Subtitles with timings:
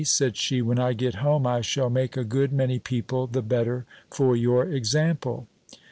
[0.03, 3.85] said she, "when I get home, I shall make a good many people the better
[4.09, 5.45] for your example."